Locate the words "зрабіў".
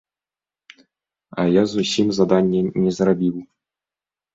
3.01-3.35